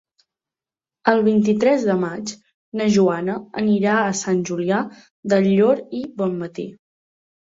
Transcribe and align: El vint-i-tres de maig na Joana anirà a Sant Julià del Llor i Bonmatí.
El 1.11 1.19
vint-i-tres 1.27 1.85
de 1.89 1.97
maig 2.05 2.33
na 2.81 2.87
Joana 2.97 3.35
anirà 3.63 3.99
a 4.07 4.17
Sant 4.23 4.43
Julià 4.51 4.81
del 5.35 5.51
Llor 5.53 5.85
i 5.99 6.01
Bonmatí. 6.23 6.67